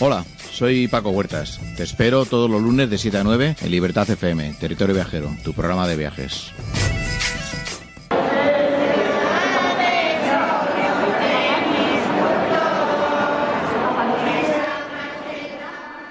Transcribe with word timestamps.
Hola, 0.00 0.24
soy 0.52 0.86
Paco 0.86 1.10
Huertas. 1.10 1.58
Te 1.76 1.82
espero 1.82 2.24
todos 2.24 2.48
los 2.48 2.62
lunes 2.62 2.88
de 2.88 2.98
7 2.98 3.18
a 3.18 3.24
9 3.24 3.56
en 3.60 3.70
Libertad 3.72 4.08
FM, 4.08 4.54
Territorio 4.60 4.94
Viajero, 4.94 5.28
tu 5.42 5.52
programa 5.54 5.88
de 5.88 5.96
viajes. 5.96 6.52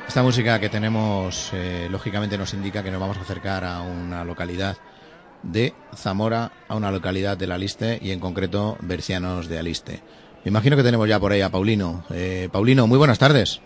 Esta 0.06 0.22
música 0.22 0.60
que 0.60 0.68
tenemos, 0.68 1.52
eh, 1.54 1.88
lógicamente, 1.90 2.38
nos 2.38 2.54
indica 2.54 2.84
que 2.84 2.92
nos 2.92 3.00
vamos 3.00 3.16
a 3.16 3.22
acercar 3.22 3.64
a 3.64 3.80
una 3.84 4.26
localidad 4.26 4.76
de 5.44 5.74
Zamora, 5.96 6.52
a 6.68 6.76
una 6.76 6.92
localidad 6.92 7.38
de 7.38 7.54
Aliste 7.54 8.00
y 8.02 8.12
en 8.12 8.20
concreto 8.20 8.78
Bercianos 8.82 9.48
de 9.48 9.60
Aliste. 9.60 10.02
Me 10.44 10.50
imagino 10.50 10.76
que 10.76 10.84
tenemos 10.84 11.08
ya 11.08 11.22
por 11.22 11.32
ahí 11.32 11.40
a 11.40 11.50
Paulino. 11.50 12.04
Eh, 12.10 12.50
Paulino, 12.52 12.86
muy 12.86 12.98
buenas 12.98 13.20
tardes. 13.20 13.62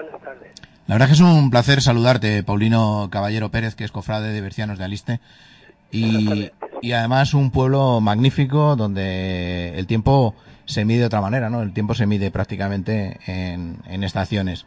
Hola, 0.00 0.12
buenas 0.12 0.22
tardes. 0.22 0.52
La 0.86 0.94
verdad 0.94 1.06
que 1.08 1.12
es 1.12 1.20
un 1.20 1.50
placer 1.50 1.82
saludarte, 1.82 2.42
Paulino 2.42 3.08
Caballero 3.10 3.50
Pérez, 3.50 3.74
que 3.74 3.84
es 3.84 3.92
cofrade 3.92 4.32
de 4.32 4.40
Bercianos 4.40 4.78
de 4.78 4.84
Aliste. 4.84 5.20
Y, 5.92 6.50
y 6.80 6.92
además 6.92 7.34
un 7.34 7.50
pueblo 7.50 8.00
magnífico 8.00 8.76
donde 8.76 9.74
el 9.76 9.86
tiempo 9.86 10.34
se 10.64 10.84
mide 10.84 11.00
de 11.00 11.06
otra 11.06 11.20
manera, 11.20 11.50
¿no? 11.50 11.62
El 11.62 11.72
tiempo 11.72 11.94
se 11.94 12.06
mide 12.06 12.30
prácticamente 12.30 13.18
en, 13.26 13.76
en 13.86 14.02
estaciones. 14.02 14.64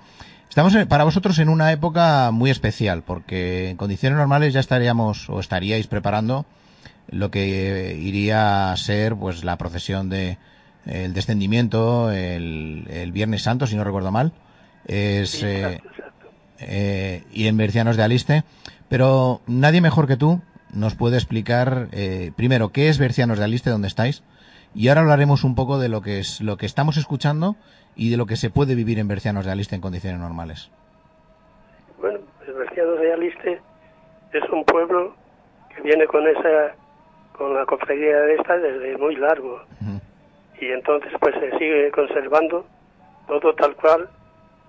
Estamos 0.50 0.76
eh, 0.76 0.86
para 0.86 1.04
vosotros 1.04 1.40
en 1.40 1.50
una 1.50 1.72
época 1.72 2.30
muy 2.32 2.52
especial, 2.52 3.02
porque 3.02 3.72
en 3.72 3.78
condiciones 3.78 4.18
normales 4.18 4.54
ya 4.54 4.60
estaríamos 4.60 5.30
o 5.30 5.40
estaríais 5.40 5.88
preparando 5.88 6.46
lo 7.10 7.32
que 7.32 7.98
iría 8.00 8.72
a 8.72 8.78
ser 8.78 9.16
pues 9.16 9.44
la 9.44 9.58
procesión 9.58 10.10
de 10.10 10.38
el 10.86 11.14
descendimiento 11.14 12.12
el, 12.12 12.88
el 12.92 13.12
Viernes 13.12 13.42
Santo, 13.44 13.66
si 13.66 13.76
no 13.76 13.84
recuerdo 13.84 14.12
mal, 14.12 14.34
es 14.86 15.44
eh, 15.44 15.62
exacto, 15.62 15.90
exacto. 15.90 16.28
eh, 16.60 17.24
y 17.32 17.48
en 17.48 17.58
Bercianos 17.58 17.98
de 17.98 18.04
Aliste, 18.04 18.44
pero 18.90 19.42
nadie 19.48 19.82
mejor 19.82 20.08
que 20.08 20.18
tú 20.18 20.42
nos 20.74 20.96
puede 20.96 21.18
explicar 21.18 21.88
eh, 21.92 22.32
primero 22.36 22.70
qué 22.70 22.90
es 22.90 23.00
Bercianos 23.00 23.38
de 23.38 23.46
Aliste, 23.46 23.70
dónde 23.70 23.88
estáis, 23.88 24.24
y 24.76 24.88
ahora 24.88 25.02
hablaremos 25.02 25.44
un 25.44 25.56
poco 25.56 25.78
de 25.80 25.90
lo 25.90 26.02
que 26.02 26.20
es 26.20 26.42
lo 26.42 26.58
que 26.58 26.66
estamos 26.66 26.98
escuchando 26.98 27.56
y 27.96 28.10
de 28.10 28.18
lo 28.18 28.26
que 28.26 28.36
se 28.36 28.50
puede 28.50 28.76
vivir 28.76 29.00
en 29.00 29.08
Bercianos 29.08 29.46
de 29.46 29.52
Aliste 29.52 29.76
en 29.76 29.82
condiciones 29.82 30.20
normales. 30.20 30.72
Bueno, 32.00 32.20
pues 32.40 32.56
Bercianos 32.56 33.00
de 33.00 33.14
Aliste 33.14 33.62
es 34.34 34.50
un 34.50 34.64
pueblo 34.66 35.16
que 35.76 35.82
viene 35.82 36.06
con 36.08 36.28
esa, 36.28 36.76
con 37.38 37.54
la 37.54 37.66
cofradía 37.66 38.18
de 38.18 38.36
esta 38.36 38.58
desde 38.58 38.98
muy 38.98 39.16
largo. 39.16 39.62
Y 40.60 40.68
entonces 40.68 41.12
pues 41.20 41.36
se 41.36 41.52
sigue 41.58 41.92
conservando 41.92 42.66
todo 43.28 43.54
tal 43.56 43.76
cual 43.76 44.10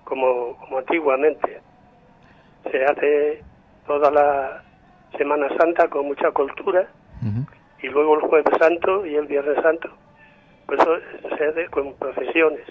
como, 0.05 0.55
como 0.57 0.77
antiguamente. 0.77 1.61
Se 2.71 2.83
hace 2.85 3.43
toda 3.85 4.09
la 4.09 4.63
Semana 5.17 5.47
Santa 5.57 5.87
con 5.89 6.07
mucha 6.07 6.31
cultura 6.31 6.87
y 7.81 7.87
luego 7.87 8.15
el 8.15 8.21
Jueves 8.21 8.57
Santo 8.59 9.05
y 9.05 9.15
el 9.15 9.27
Viernes 9.27 9.61
Santo, 9.61 9.89
pues 10.65 10.79
eso 10.79 10.97
se 11.37 11.45
hace 11.45 11.67
con 11.67 11.93
procesiones. 11.95 12.65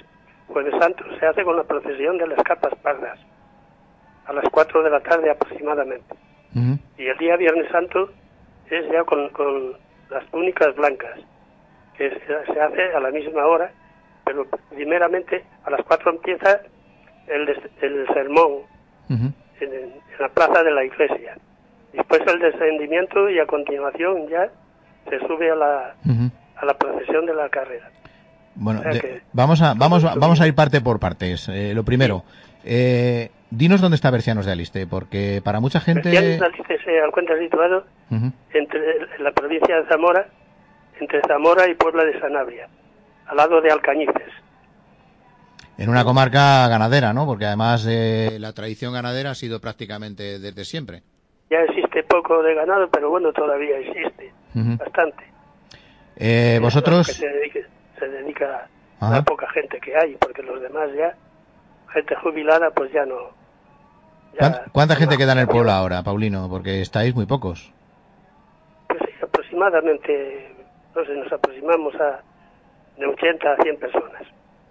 Jueves 0.49 0.75
Santo 0.79 1.05
se 1.19 1.27
hace 1.27 1.45
con 1.45 1.57
la 1.57 1.65
procesión 1.65 2.19
de 2.19 2.27
las 2.27 2.43
capas 2.43 2.75
pardas, 2.83 3.19
a 4.27 4.33
las 4.33 4.45
4 4.51 4.83
de 4.83 4.91
la 4.91 5.01
tarde 5.01 5.31
aproximadamente. 5.31 6.15
Y 6.99 7.07
el 7.07 7.19
día 7.19 7.37
Viernes 7.37 7.71
Santo 7.71 8.11
es 8.71 8.89
ya 8.91 9.03
con, 9.05 9.29
con 9.31 9.77
las 10.11 10.25
túnicas 10.31 10.75
blancas, 10.77 11.19
que 11.97 12.11
se, 12.11 12.53
se 12.53 12.61
hace 12.61 12.95
a 12.95 13.01
la 13.01 13.11
misma 13.11 13.47
hora, 13.47 13.73
pero 14.25 14.47
primeramente 14.71 15.45
a 15.65 15.71
las 15.71 15.83
4 15.85 16.11
empieza 16.11 16.61
el, 17.29 17.49
el 17.83 18.07
sermón 18.15 18.53
en, 19.09 19.35
en 19.61 19.93
la 20.21 20.29
plaza 20.29 20.63
de 20.63 20.71
la 20.71 20.85
iglesia. 20.85 21.37
Después 21.93 22.23
el 22.27 22.41
descendimiento 22.41 23.31
y 23.31 23.39
a 23.39 23.47
continuación 23.47 24.29
ya 24.29 24.49
se 25.09 25.19
sube 25.27 25.51
a 25.51 25.55
la, 25.55 25.95
a 26.57 26.65
la 26.67 26.75
procesión 26.79 27.27
de 27.27 27.35
la 27.35 27.49
carrera. 27.49 27.91
Bueno, 28.57 28.81
O 28.81 28.83
sea 28.83 28.93
de- 28.93 29.01
que- 29.01 29.21
vamos 29.33 29.61
a 29.63 29.75
vamos 29.75 30.05
a, 30.05 30.15
vamos 30.15 30.41
a 30.41 30.47
ir 30.47 30.55
parte 30.55 30.81
por 30.81 30.99
partes. 31.01 31.49
Eh, 31.49 31.73
lo 31.75 31.85
primero, 31.85 32.25
eh, 32.65 33.31
dinos 33.51 33.81
dónde 33.81 33.97
está 33.97 34.11
Bercianos 34.11 34.47
de 34.47 34.53
Aliste, 34.53 34.87
porque 34.87 35.41
para 35.45 35.61
mucha 35.61 35.81
gente. 35.81 36.11
Bercianos 36.11 36.39
de 36.41 36.47
Aliste 36.47 36.79
se 36.85 36.99
encuentra 36.99 37.39
situado 37.39 37.85
Ujú. 38.11 38.33
entre 38.53 38.81
en 39.17 39.25
la 39.25 39.33
provincia 39.33 39.77
de 39.81 39.87
Zamora, 39.89 40.27
entre 41.01 41.21
Zamora 41.29 41.69
y 41.69 41.75
Puebla 41.75 42.05
de 42.05 42.19
Sanabria, 42.21 42.69
al 43.27 43.37
lado 43.37 43.61
de 43.61 43.71
Alcañices. 43.71 44.33
En 45.77 45.89
una 45.89 46.05
comarca 46.05 46.69
ganadera, 46.69 47.13
¿no? 47.13 47.27
Porque 47.27 47.47
además 47.47 47.85
eh, 47.89 48.37
la 48.39 48.53
tradición 48.53 48.93
ganadera 48.93 49.31
ha 49.31 49.35
sido 49.35 49.61
prácticamente 49.61 50.39
desde 50.39 50.65
siempre. 50.65 51.03
Ya 51.51 51.59
existe 51.69 52.03
poco 52.05 52.43
de 52.43 52.55
ganado, 52.55 52.89
pero 52.91 53.11
bueno, 53.11 53.33
todavía 53.33 53.79
existe 53.79 54.33
bastante. 54.79 55.25
Eh, 56.17 56.59
vosotros, 56.63 57.09
se 57.09 57.29
dedica, 57.29 57.59
se 57.99 58.09
dedica 58.09 58.69
a 59.01 59.11
la 59.11 59.23
poca 59.25 59.49
gente 59.51 59.81
que 59.81 59.97
hay, 59.97 60.15
porque 60.17 60.43
los 60.43 60.61
demás 60.63 60.91
ya, 60.97 61.15
gente 61.93 62.15
jubilada, 62.17 62.71
pues 62.71 62.93
ya 62.93 63.05
no. 63.05 63.17
ya- 64.35 64.39
¿cuán- 64.39 64.61
¿cuánta 64.73 64.97
gente 64.97 65.17
queda 65.17 65.33
en 65.33 65.39
el 65.41 65.49
pueblo 65.49 65.73
ahora, 65.73 66.03
Paulino? 66.05 66.49
Porque 66.49 66.81
estáis 66.81 67.15
muy 67.17 67.27
pocos. 67.27 67.73
Pues 68.89 69.01
sí, 69.05 69.13
aproximadamente, 69.23 70.55
no 70.95 71.05
sé, 71.05 71.13
nos 71.17 71.33
aproximamos 71.33 71.95
a 71.97 72.21
de 72.97 73.07
80 73.07 73.53
a 73.53 73.57
100 73.63 73.77
personas. 73.79 74.23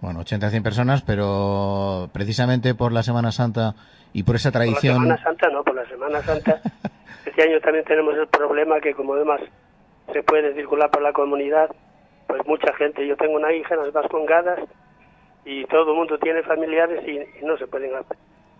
Bueno, 0.04 0.20
80 0.20 0.50
100 0.50 0.62
personas, 0.62 1.02
pero 1.02 2.10
precisamente 2.12 2.74
por 2.74 2.92
la 2.92 3.02
Semana 3.02 3.32
Santa 3.32 3.74
y 4.12 4.22
por 4.22 4.36
esa 4.36 4.50
Por 4.52 4.60
la 4.60 4.64
tradición. 4.66 4.94
Semana 5.02 5.22
Santa 5.22 5.48
no, 5.48 5.64
por 5.64 5.74
la 5.74 5.86
Semana 5.88 6.20
Santa. 6.22 6.60
este 7.26 7.42
año 7.42 7.58
también 7.60 7.84
tenemos 7.84 8.14
el 8.16 8.26
problema 8.28 8.80
que 8.80 8.94
como 8.94 9.14
además 9.14 9.40
se 10.12 10.22
puede 10.22 10.54
circular 10.54 10.90
por 10.90 11.00
la 11.02 11.12
comunidad, 11.12 11.70
pues 12.26 12.42
mucha 12.46 12.72
gente, 12.74 13.06
yo 13.06 13.16
tengo 13.16 13.34
una 13.36 13.52
hija 13.52 13.74
en 13.74 13.80
las 13.82 13.92
Vascongadas 13.92 14.60
y 15.46 15.64
todo 15.66 15.90
el 15.92 15.96
mundo 15.96 16.18
tiene 16.18 16.42
familiares 16.42 17.02
y, 17.06 17.12
y 17.42 17.46
no 17.46 17.56
se 17.56 17.66
pueden 17.66 17.94
ap- 17.96 18.12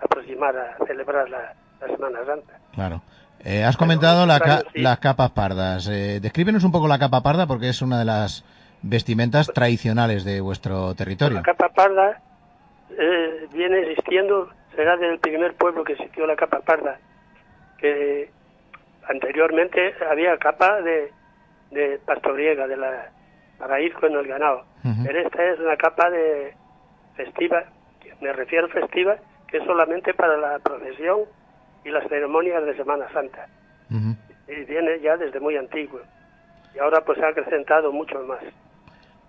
aproximar 0.03 0.57
a 0.57 0.77
celebrar 0.87 1.29
la, 1.29 1.55
la 1.81 1.87
Semana 1.95 2.19
Santa. 2.27 2.59
Claro. 2.75 3.03
Eh, 3.45 3.63
has 3.65 3.77
comentado 3.77 4.25
la 4.27 4.41
ca- 4.41 4.63
sí. 4.73 4.81
las 4.81 4.99
capas 4.99 5.31
pardas. 5.33 5.87
Eh, 5.89 6.21
descríbenos 6.21 6.65
un 6.65 6.73
poco 6.73 6.89
la 6.89 6.99
capa 6.99 7.23
parda 7.23 7.47
porque 7.47 7.69
es 7.69 7.83
una 7.83 7.99
de 7.99 8.07
las 8.07 8.45
vestimentas 8.85 9.51
tradicionales 9.53 10.25
de 10.25 10.41
vuestro 10.41 10.95
territorio. 10.95 11.39
La 11.39 11.43
capa 11.43 11.71
parda 11.71 12.21
eh, 12.91 13.49
viene 13.53 13.81
existiendo, 13.81 14.51
será 14.77 14.97
del 14.97 15.19
primer 15.19 15.55
pueblo 15.55 15.85
que 15.85 15.95
existió 15.95 16.27
la 16.27 16.37
capa 16.37 16.61
parda, 16.61 16.99
que 17.79 18.31
anteriormente 19.09 19.95
había 20.11 20.37
capa 20.37 20.83
de, 20.83 21.11
de 21.71 21.99
pastoriega, 22.05 22.67
de 22.67 22.77
la, 22.77 23.11
para 23.59 23.81
ir 23.81 23.95
con 23.95 24.13
el 24.13 24.27
ganado. 24.27 24.65
Pero 25.03 25.19
esta 25.19 25.43
es 25.45 25.59
una 25.61 25.77
capa 25.77 26.11
de 26.11 26.55
festiva, 27.17 27.65
me 28.21 28.33
refiero 28.35 28.69
festiva, 28.69 29.17
que 29.49 29.59
es 29.59 29.65
solamente 29.65 30.13
para 30.13 30.37
la 30.37 30.59
procesión 30.59 31.21
y 31.85 31.91
las 31.91 32.07
ceremonias 32.09 32.65
de 32.67 32.77
Semana 32.77 33.11
Santa. 33.13 33.49
Y 34.47 34.65
viene 34.65 35.01
ya 35.01 35.17
desde 35.17 35.41
muy 35.41 35.57
antiguo. 35.57 36.01
Y 36.75 36.79
ahora 36.81 37.03
pues 37.03 37.19
se 37.19 37.25
ha 37.25 37.29
acrecentado 37.29 37.91
mucho 37.93 38.21
más. 38.25 38.43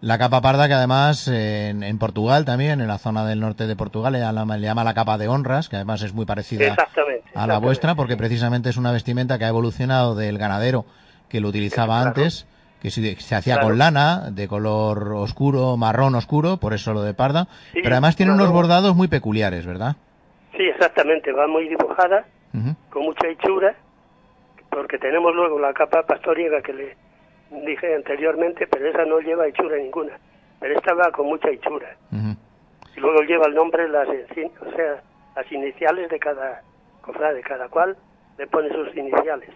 La 0.05 0.19
capa 0.19 0.39
parda 0.39 0.67
que 0.67 0.75
además 0.75 1.27
en, 1.27 1.81
en 1.81 1.97
Portugal 1.97 2.45
también, 2.45 2.79
en 2.79 2.87
la 2.87 2.99
zona 2.99 3.25
del 3.25 3.39
norte 3.39 3.65
de 3.65 3.75
Portugal, 3.75 4.13
le 4.13 4.19
llama, 4.19 4.55
le 4.55 4.67
llama 4.67 4.83
la 4.83 4.93
capa 4.93 5.17
de 5.17 5.27
honras, 5.27 5.67
que 5.67 5.77
además 5.77 6.03
es 6.03 6.13
muy 6.13 6.27
parecida 6.27 6.67
Exactamente. 6.67 7.23
a 7.33 7.47
la 7.47 7.57
vuestra, 7.57 7.95
porque 7.95 8.15
precisamente 8.15 8.69
es 8.69 8.77
una 8.77 8.91
vestimenta 8.91 9.39
que 9.39 9.45
ha 9.45 9.47
evolucionado 9.47 10.13
del 10.13 10.37
ganadero 10.37 10.85
que 11.27 11.39
lo 11.41 11.47
utilizaba 11.47 11.95
Claro. 11.95 12.07
antes, 12.09 12.45
que 12.83 12.91
se, 12.91 13.15
se 13.15 13.33
hacía 13.33 13.55
Claro. 13.55 13.69
con 13.69 13.79
lana, 13.79 14.29
de 14.29 14.47
color 14.47 15.13
oscuro, 15.15 15.75
marrón 15.75 16.13
oscuro, 16.13 16.57
por 16.57 16.75
eso 16.75 16.93
lo 16.93 17.01
de 17.01 17.15
parda, 17.15 17.47
Sí, 17.73 17.79
pero 17.81 17.95
además 17.95 18.15
tiene 18.15 18.31
unos 18.31 18.51
bordados 18.51 18.95
muy 18.95 19.07
peculiares, 19.07 19.65
¿verdad? 19.65 19.95
Sí, 20.55 20.65
exactamente, 20.65 21.31
va 21.31 21.47
muy 21.47 21.67
dibujada, 21.67 22.25
con 22.91 23.01
mucha 23.05 23.27
hechura, 23.27 23.75
porque 24.69 24.99
tenemos 24.99 25.33
luego 25.33 25.57
la 25.59 25.73
capa 25.73 26.03
pastoriega 26.03 26.61
que 26.61 26.73
le 26.73 26.97
dije 27.51 27.95
anteriormente, 27.95 28.67
pero 28.67 28.89
esa 28.89 29.05
no 29.05 29.19
lleva 29.19 29.47
hechura 29.47 29.77
ninguna, 29.77 30.17
pero 30.59 30.77
esta 30.77 30.93
va 30.93 31.11
con 31.11 31.27
mucha 31.27 31.49
hechura. 31.49 31.95
Y 32.11 32.99
luego 32.99 33.21
lleva 33.21 33.47
el 33.47 33.55
nombre, 33.55 33.87
las, 33.89 34.07
o 34.07 34.75
sea, 34.75 35.01
las 35.35 35.51
iniciales 35.51 36.09
de 36.09 36.19
cada 36.19 36.61
cofrade, 37.01 37.41
cada 37.41 37.67
cual 37.67 37.95
le 38.37 38.47
pone 38.47 38.69
sus 38.69 38.95
iniciales. 38.95 39.49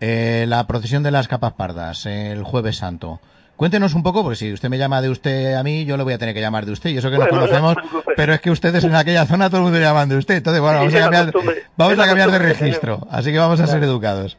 Eh, 0.00 0.44
la 0.48 0.66
procesión 0.66 1.02
de 1.02 1.10
las 1.10 1.28
capas 1.28 1.52
pardas, 1.54 2.06
el 2.06 2.42
jueves 2.42 2.76
santo. 2.76 3.20
Cuéntenos 3.56 3.94
un 3.94 4.02
poco, 4.02 4.22
porque 4.22 4.36
si 4.36 4.52
usted 4.52 4.68
me 4.68 4.76
llama 4.76 5.00
de 5.00 5.08
usted 5.08 5.54
a 5.54 5.62
mí, 5.62 5.86
yo 5.86 5.96
le 5.96 6.02
voy 6.02 6.12
a 6.12 6.18
tener 6.18 6.34
que 6.34 6.42
llamar 6.42 6.66
de 6.66 6.72
usted. 6.72 6.90
Y 6.90 6.98
eso 6.98 7.10
que 7.10 7.16
nos 7.16 7.30
Bueno, 7.30 7.46
conocemos, 7.46 7.76
pero 8.14 8.34
es 8.34 8.40
que 8.42 8.50
ustedes 8.50 8.84
en 8.84 8.94
aquella 8.94 9.24
zona 9.24 9.48
todo 9.48 9.58
el 9.58 9.64
mundo 9.64 9.78
llaman 9.78 10.10
de 10.10 10.18
usted. 10.18 10.34
Entonces, 10.36 10.60
bueno, 10.60 10.78
vamos 10.80 10.94
a 10.94 11.00
cambiar, 11.00 11.32
vamos 11.76 11.98
a 11.98 12.06
cambiar 12.06 12.30
de 12.30 12.38
registro. 12.38 13.06
Así 13.10 13.32
que 13.32 13.38
vamos 13.38 13.58
a 13.60 13.66
ser 13.66 13.82
educados. 13.82 14.36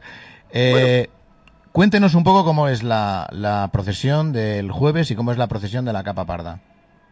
Eh, 0.52 1.08
Cuéntenos 1.78 2.16
un 2.16 2.24
poco 2.24 2.44
cómo 2.44 2.66
es 2.66 2.82
la, 2.82 3.28
la 3.30 3.70
procesión 3.72 4.32
del 4.32 4.72
jueves 4.72 5.12
y 5.12 5.14
cómo 5.14 5.30
es 5.30 5.38
la 5.38 5.46
procesión 5.46 5.84
de 5.84 5.92
la 5.92 6.02
capa 6.02 6.24
parda. 6.24 6.58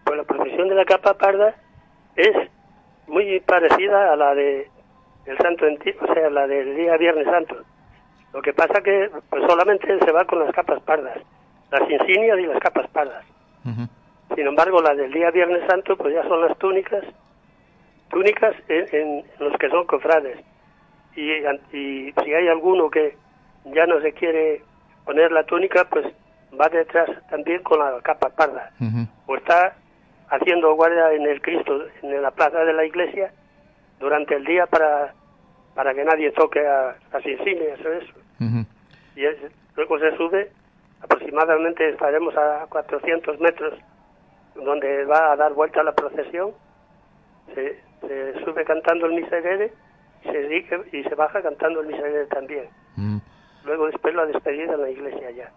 Pues 0.02 0.16
la 0.16 0.24
procesión 0.24 0.68
de 0.68 0.74
la 0.74 0.84
capa 0.84 1.14
parda 1.14 1.54
es 2.16 2.34
muy 3.06 3.38
parecida 3.46 4.12
a 4.12 4.16
la 4.16 4.34
de 4.34 4.68
el 5.26 5.38
Santo 5.38 5.66
o 5.66 6.12
sea, 6.12 6.30
la 6.30 6.48
del 6.48 6.74
día 6.74 6.96
Viernes 6.96 7.26
Santo. 7.26 7.62
Lo 8.32 8.42
que 8.42 8.52
pasa 8.54 8.80
que 8.82 9.08
pues 9.30 9.44
solamente 9.48 9.86
se 10.00 10.10
va 10.10 10.24
con 10.24 10.40
las 10.40 10.52
capas 10.52 10.82
pardas, 10.82 11.16
las 11.70 11.88
insignias 11.88 12.40
y 12.40 12.46
las 12.46 12.58
capas 12.58 12.90
pardas. 12.90 13.24
Sin 14.34 14.46
embargo, 14.48 14.82
la 14.82 14.96
del 14.96 15.12
día 15.12 15.30
Viernes 15.30 15.62
Santo 15.69 15.96
pues 15.96 16.12
ya 16.12 16.24
son 16.24 16.40
las 16.40 16.58
túnicas, 16.58 17.04
túnicas 18.10 18.56
en, 18.66 19.22
los 19.38 19.56
que 19.58 19.70
son 19.70 19.86
cofrades. 19.86 20.40
Y, 21.14 21.30
y 21.72 22.12
si 22.24 22.34
hay 22.34 22.48
alguno 22.48 22.90
que 22.90 23.14
ya 23.74 23.86
no 23.86 24.00
se 24.00 24.12
quiere 24.12 24.62
poner 25.04 25.32
la 25.32 25.44
túnica, 25.44 25.84
pues 25.88 26.06
va 26.58 26.68
detrás 26.68 27.08
también 27.30 27.62
con 27.62 27.78
la 27.78 28.00
capa 28.02 28.30
parda. 28.30 28.70
O 29.26 29.36
está 29.36 29.74
haciendo 30.30 30.74
guardia 30.74 31.12
en 31.12 31.26
el 31.26 31.40
Cristo, 31.40 31.84
en 32.02 32.22
la 32.22 32.30
plaza 32.30 32.64
de 32.64 32.72
la 32.72 32.84
iglesia, 32.84 33.32
durante 33.98 34.34
el 34.34 34.44
día 34.44 34.66
para, 34.66 35.14
para 35.74 35.94
que 35.94 36.04
nadie 36.04 36.32
toque 36.32 36.66
a 36.66 36.96
las 37.12 37.26
insignias 37.26 37.80
o 37.84 37.92
eso. 37.92 38.12
Y 39.16 39.22
luego 39.76 39.98
se 39.98 40.16
sube, 40.16 40.50
aproximadamente 41.00 41.88
estaremos 41.88 42.36
a 42.36 42.66
400 42.69 43.40
metros, 43.40 43.74
donde 44.54 45.04
va 45.04 45.32
a 45.32 45.36
dar 45.36 45.52
vuelta 45.52 45.82
la 45.82 45.92
procesión, 45.92 46.52
se, 47.54 47.80
se 48.00 48.44
sube 48.44 48.64
cantando 48.64 49.06
el 49.06 49.14
miserere 49.14 49.72
y 50.24 50.28
se, 50.28 50.96
y 50.98 51.02
se 51.04 51.14
baja 51.14 51.42
cantando 51.42 51.80
el 51.80 51.86
miserere 51.86 52.26
también. 52.26 52.69
Luego 53.66 53.86
después 53.86 54.14
la 54.14 54.24
despedida 54.26 54.74
en 54.74 54.80
la 54.80 54.90
iglesia 54.90 55.30
ya. 55.36 55.50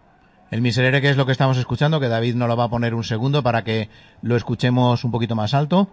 El 0.50 0.62
miserere, 0.62 1.00
que 1.00 1.10
es 1.10 1.16
lo 1.16 1.26
que 1.26 1.32
estamos 1.32 1.56
escuchando, 1.58 2.00
que 2.00 2.08
David 2.08 2.34
no 2.34 2.48
lo 2.48 2.56
va 2.56 2.64
a 2.64 2.68
poner 2.68 2.92
un 2.94 3.04
segundo 3.04 3.42
para 3.42 3.62
que 3.62 3.88
lo 4.22 4.34
escuchemos 4.34 5.04
un 5.04 5.12
poquito 5.12 5.36
más 5.36 5.54
alto. 5.54 5.88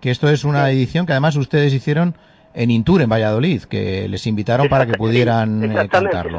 Que 0.00 0.10
esto 0.10 0.28
es 0.28 0.44
una 0.44 0.68
edición 0.70 1.06
que 1.06 1.12
además 1.12 1.36
ustedes 1.36 1.72
hicieron 1.72 2.16
en 2.54 2.70
Intur, 2.72 3.02
en 3.02 3.08
Valladolid, 3.08 3.62
que 3.62 4.08
les 4.08 4.26
invitaron 4.26 4.68
para 4.68 4.86
que 4.86 4.94
pudieran 4.94 5.64
eh, 5.70 5.88
cantarlo. 5.88 6.38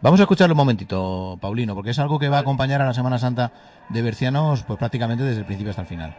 Vamos 0.00 0.20
a 0.20 0.22
escucharlo 0.22 0.54
un 0.54 0.58
momentito, 0.58 1.38
Paulino, 1.40 1.74
porque 1.74 1.90
es 1.90 1.98
algo 1.98 2.18
que 2.18 2.28
va 2.28 2.38
a 2.38 2.40
acompañar 2.40 2.80
a 2.80 2.86
la 2.86 2.94
Semana 2.94 3.18
Santa 3.18 3.52
de 3.88 4.00
Bercianos 4.00 4.62
pues 4.62 4.78
prácticamente 4.78 5.24
desde 5.24 5.40
el 5.40 5.46
principio 5.46 5.70
hasta 5.70 5.82
el 5.82 5.88
final. 5.88 6.16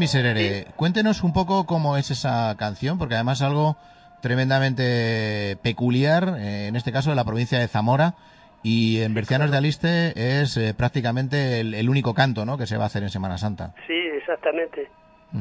El 0.00 0.04
Miserere. 0.04 0.64
Cuéntenos 0.76 1.22
un 1.22 1.34
poco 1.34 1.66
cómo 1.66 1.98
es 1.98 2.10
esa 2.10 2.56
canción, 2.56 2.96
porque 2.96 3.16
además 3.16 3.42
es 3.42 3.46
algo 3.46 3.76
tremendamente 4.22 5.58
peculiar, 5.62 6.36
eh, 6.38 6.68
en 6.68 6.76
este 6.76 6.90
caso 6.90 7.10
de 7.10 7.16
la 7.16 7.24
provincia 7.26 7.58
de 7.58 7.68
Zamora, 7.68 8.14
y 8.62 9.02
en 9.02 9.12
Bercianos 9.12 9.50
de 9.50 9.58
Aliste 9.58 10.14
es 10.16 10.56
eh, 10.56 10.72
prácticamente 10.72 11.60
el, 11.60 11.90
único 11.90 12.14
canto 12.14 12.46
¿no? 12.46 12.56
que 12.56 12.64
se 12.64 12.78
va 12.78 12.84
a 12.84 12.86
hacer 12.86 13.02
en 13.02 13.10
Semana 13.10 13.36
Santa. 13.36 13.74
Sí, 13.86 13.92
exactamente. 13.92 14.88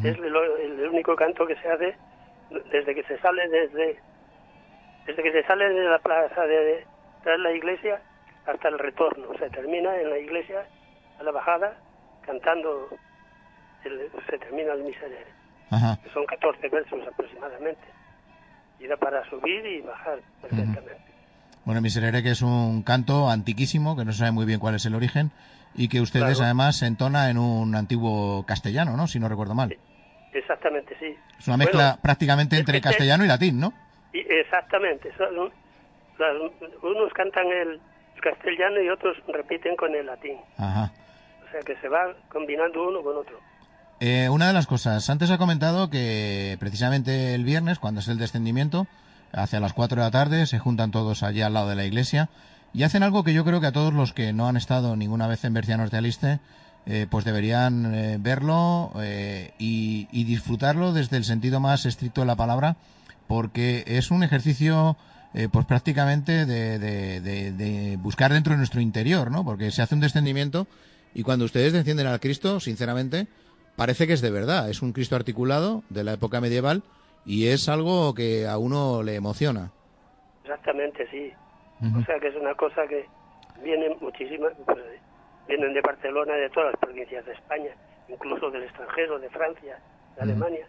Es 0.04 0.18
el, 0.18 0.90
único 0.92 1.16
canto 1.16 1.48
que 1.48 1.56
se 1.56 1.70
hace 1.70 1.96
desde 2.70 2.94
que 2.94 3.04
se 3.04 3.18
sale 3.20 3.48
desde 3.48 3.98
desde 5.08 5.24
que 5.24 5.32
se 5.32 5.44
sale 5.44 5.70
de 5.70 5.86
la 5.86 6.00
plaza 6.00 6.42
de, 6.42 6.86
de 7.24 7.38
la 7.38 7.54
iglesia 7.54 8.02
hasta 8.46 8.68
el 8.68 8.78
retorno. 8.78 9.30
Se 9.40 9.50
termina 9.52 9.96
en 10.02 10.10
la 10.10 10.20
iglesia 10.20 10.66
a 11.18 11.24
la 11.24 11.32
bajada 11.32 11.78
cantando 12.26 12.90
se 13.84 14.38
termina 14.38 14.74
el 14.74 14.84
miserere. 14.84 15.28
Son 16.14 16.26
14 16.26 16.70
versos 16.70 17.00
aproximadamente. 17.08 17.82
Y 18.80 18.88
da 18.88 18.98
para 18.98 19.28
subir 19.30 19.66
y 19.66 19.82
bajar 19.82 20.20
perfectamente. 20.42 20.98
Bueno, 21.66 21.82
miserere 21.82 22.24
que 22.24 22.32
es 22.32 22.42
un 22.42 22.82
canto 22.84 23.30
antiquísimo, 23.30 23.96
que 23.96 24.06
no 24.06 24.12
se 24.12 24.20
sabe 24.20 24.32
muy 24.32 24.46
bien 24.46 24.60
cuál 24.60 24.76
es 24.76 24.86
el 24.86 24.96
origen, 24.96 25.32
y 25.76 25.88
que 25.90 26.02
ustedes 26.02 26.42
además 26.42 26.78
se 26.80 26.88
entona 26.88 27.30
en 27.30 27.38
un 27.38 27.76
antiguo 27.76 28.46
castellano, 28.46 28.98
¿no? 28.98 29.08
Si 29.08 29.20
no 29.20 29.30
recuerdo 29.30 29.54
mal. 29.54 29.78
Exactamente, 30.34 30.96
sí. 31.00 31.16
Es 31.38 31.48
una 31.48 31.58
mezcla 31.58 31.98
prácticamente 32.02 32.58
entre 32.58 32.82
castellano 32.82 33.26
y 33.26 33.28
latín, 33.28 33.60
¿no? 33.60 33.74
Y 34.14 34.20
exactamente. 34.20 35.12
unos 36.82 37.14
cantan 37.14 37.48
el 37.48 37.80
castellano 38.22 38.82
y 38.82 38.90
otros 38.90 39.18
repiten 39.28 39.76
con 39.76 39.94
el 39.96 40.06
latín. 40.06 40.38
Ajá. 40.58 40.92
O 41.48 41.52
sea 41.52 41.62
que 41.62 41.76
se 41.78 41.88
va 41.88 42.14
combinando 42.30 42.88
uno 42.88 43.02
con 43.02 43.18
otro. 43.18 43.40
Eh, 44.00 44.30
una 44.30 44.48
de 44.48 44.54
las 44.54 44.66
cosas, 44.66 45.10
antes 45.10 45.30
ha 45.30 45.38
comentado 45.38 45.90
que 45.90 46.56
precisamente 46.60 47.36
el 47.36 47.44
viernes, 47.44 47.80
cuando 47.80 48.00
es 48.00 48.08
el 48.08 48.18
descendimiento, 48.18 48.88
hacia 49.34 49.60
las 49.60 49.74
4 49.74 49.98
de 49.98 50.08
la 50.08 50.12
tarde, 50.12 50.46
se 50.48 50.58
juntan 50.58 50.92
todos 50.92 51.22
allí 51.22 51.42
al 51.42 51.54
lado 51.54 51.70
de 51.70 51.76
la 51.76 51.86
iglesia 51.86 52.30
y 52.74 52.84
hacen 52.84 53.04
algo 53.04 53.24
que 53.24 53.34
yo 53.34 53.44
creo 53.44 53.60
que 53.60 53.68
a 53.68 53.72
todos 53.74 53.94
los 53.94 54.14
que 54.14 54.32
no 54.32 54.48
han 54.48 54.56
estado 54.56 54.96
ninguna 54.96 55.28
vez 55.28 55.44
en 55.44 55.54
Bercianos 55.54 55.92
de 55.92 55.98
Aliste, 55.98 56.40
eh, 56.86 57.08
pues 57.10 57.26
deberían 57.26 57.94
eh, 57.94 58.18
verlo 58.20 58.94
y, 59.60 60.08
disfrutarlo 60.24 60.94
desde 60.94 61.18
el 61.18 61.26
sentido 61.26 61.60
más 61.60 61.86
estricto 61.86 62.22
de 62.22 62.28
la 62.28 62.38
palabra, 62.38 62.78
porque 63.28 63.84
es 63.86 64.12
un 64.12 64.24
ejercicio 64.24 64.98
pues 65.52 65.66
prácticamente 65.66 66.48
de, 66.48 66.80
de, 66.80 67.98
buscar 68.02 68.34
dentro 68.34 68.54
de 68.54 68.58
nuestro 68.58 68.82
interior, 68.82 69.30
¿no? 69.30 69.44
Porque 69.44 69.70
se 69.70 69.82
hace 69.82 69.94
un 69.94 70.02
descendimiento 70.02 70.68
y 71.14 71.24
cuando 71.24 71.46
ustedes 71.46 71.74
descienden 71.74 72.08
al 72.08 72.20
Cristo, 72.20 72.60
sinceramente, 72.60 73.28
parece 73.80 74.08
que 74.08 74.14
es 74.14 74.22
de 74.22 74.30
verdad. 74.30 74.70
Es 74.70 74.82
un 74.82 74.92
Cristo 74.92 75.16
articulado 75.16 75.84
de 75.90 76.04
la 76.04 76.14
época 76.14 76.42
medieval 76.42 76.84
y 77.26 77.48
es 77.48 77.70
algo 77.70 78.14
que 78.14 78.46
a 78.46 78.58
uno 78.58 79.02
le 79.04 79.16
emociona. 79.16 79.72
Exactamente, 80.44 81.08
sí. 81.10 81.32
O 81.98 82.04
sea 82.04 82.20
que 82.20 82.28
es 82.28 82.36
una 82.36 82.54
cosa 82.56 82.86
que 82.88 83.06
vienen 83.64 83.96
muchísimas, 84.02 84.52
pues, 84.66 84.84
vienen 85.48 85.74
de 85.74 85.80
Barcelona, 85.80 86.34
de 86.34 86.50
todas 86.50 86.74
las 86.74 86.80
provincias 86.82 87.26
de 87.26 87.32
España, 87.32 87.72
incluso 88.10 88.52
del 88.52 88.64
extranjero, 88.64 89.18
de 89.18 89.30
Francia, 89.30 89.80
de 90.18 90.22
Alemania. 90.22 90.68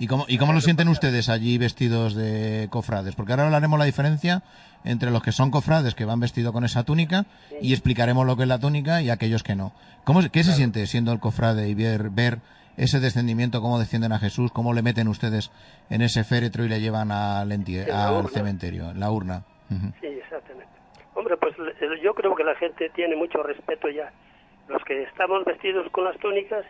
¿Y 0.00 0.06
cómo, 0.06 0.24
¿Y 0.28 0.38
cómo 0.38 0.54
lo 0.54 0.62
sienten 0.62 0.88
ustedes 0.88 1.28
allí 1.28 1.58
vestidos 1.58 2.14
de 2.14 2.68
cofrades? 2.70 3.14
Porque 3.14 3.32
ahora 3.32 3.44
hablaremos 3.44 3.78
la 3.78 3.84
diferencia 3.84 4.42
entre 4.82 5.10
los 5.10 5.22
que 5.22 5.30
son 5.30 5.50
cofrades, 5.50 5.94
que 5.94 6.06
van 6.06 6.20
vestidos 6.20 6.54
con 6.54 6.64
esa 6.64 6.84
túnica, 6.84 7.26
y 7.60 7.74
explicaremos 7.74 8.26
lo 8.26 8.34
que 8.34 8.44
es 8.44 8.48
la 8.48 8.58
túnica, 8.58 9.02
y 9.02 9.10
aquellos 9.10 9.42
que 9.42 9.54
no. 9.54 9.72
¿Cómo, 10.04 10.22
¿Qué 10.32 10.42
se 10.42 10.54
siente 10.54 10.86
siendo 10.86 11.12
el 11.12 11.20
cofrade 11.20 11.68
y 11.68 11.74
ver, 11.74 12.08
ver 12.08 12.38
ese 12.78 12.98
descendimiento, 12.98 13.60
cómo 13.60 13.78
descienden 13.78 14.12
a 14.12 14.18
Jesús, 14.18 14.50
cómo 14.52 14.72
le 14.72 14.80
meten 14.80 15.06
ustedes 15.06 15.50
en 15.90 16.00
ese 16.00 16.24
féretro 16.24 16.64
y 16.64 16.70
le 16.70 16.80
llevan 16.80 17.12
al, 17.12 17.52
al 17.52 18.28
cementerio, 18.30 18.92
en 18.92 19.00
la 19.00 19.10
urna? 19.10 19.42
Sí, 20.00 20.06
exactamente. 20.06 20.72
Hombre, 21.14 21.36
pues 21.36 21.54
yo 22.02 22.14
creo 22.14 22.34
que 22.34 22.44
la 22.44 22.54
gente 22.54 22.88
tiene 22.94 23.16
mucho 23.16 23.42
respeto 23.42 23.90
ya. 23.90 24.10
Los 24.66 24.82
que 24.84 25.02
estamos 25.02 25.44
vestidos 25.44 25.90
con 25.92 26.04
las 26.04 26.16
túnicas, 26.20 26.64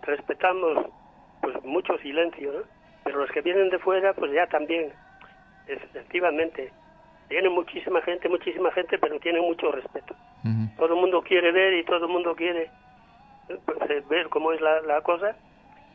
respetamos 0.00 0.86
pues 1.52 1.64
mucho 1.64 1.96
silencio, 1.98 2.52
¿no? 2.52 2.60
Pero 3.04 3.20
los 3.20 3.30
que 3.30 3.40
vienen 3.40 3.70
de 3.70 3.78
fuera, 3.78 4.12
pues 4.12 4.32
ya 4.32 4.46
también, 4.46 4.92
efectivamente, 5.66 6.72
tienen 7.28 7.52
muchísima 7.52 8.02
gente, 8.02 8.28
muchísima 8.28 8.70
gente, 8.72 8.98
pero 8.98 9.18
tienen 9.18 9.42
mucho 9.42 9.72
respeto. 9.72 10.14
Todo 10.76 10.94
el 10.94 11.00
mundo 11.00 11.22
quiere 11.22 11.50
ver 11.52 11.74
y 11.74 11.84
todo 11.84 12.06
el 12.06 12.12
mundo 12.12 12.34
quiere 12.34 12.70
pues, 13.64 13.90
eh, 13.90 14.02
ver 14.08 14.28
cómo 14.28 14.52
es 14.52 14.60
la, 14.60 15.00
cosa, 15.02 15.36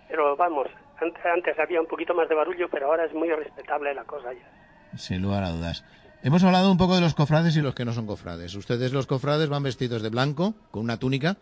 pero 0.09 0.35
vamos, 0.35 0.67
antes, 1.01 1.25
antes 1.25 1.57
había 1.59 1.79
un 1.79 1.87
poquito 1.87 2.13
más 2.13 2.27
de 2.27 2.35
barullo, 2.35 2.67
pero 2.69 2.87
ahora 2.87 3.05
es 3.05 3.13
muy 3.13 3.29
respetable 3.29 3.93
la 3.93 4.03
cosa 4.03 4.33
ya. 4.33 4.97
Sin 4.97 5.21
lugar 5.21 5.43
a 5.43 5.49
dudas. 5.49 5.85
Hemos 6.23 6.43
hablado 6.43 6.71
un 6.71 6.77
poco 6.77 6.95
de 6.95 7.01
los 7.01 7.13
cofrades 7.13 7.55
y 7.55 7.61
los 7.61 7.75
que 7.75 7.85
no 7.85 7.93
son 7.93 8.07
cofrades. 8.07 8.55
Ustedes 8.55 8.91
los 8.91 9.07
cofrades 9.07 9.49
van 9.49 9.63
vestidos 9.63 10.01
de 10.01 10.09
blanco, 10.09 10.53
con 10.71 10.83
una 10.83 10.97
túnica, 10.97 11.37